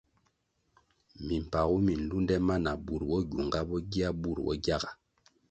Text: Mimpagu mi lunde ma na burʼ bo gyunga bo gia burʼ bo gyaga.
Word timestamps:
Mimpagu 1.25 1.75
mi 1.85 1.93
lunde 2.09 2.35
ma 2.47 2.55
na 2.65 2.71
burʼ 2.85 3.05
bo 3.09 3.17
gyunga 3.29 3.59
bo 3.67 3.77
gia 3.91 4.09
burʼ 4.21 4.41
bo 4.45 4.53
gyaga. 4.65 4.89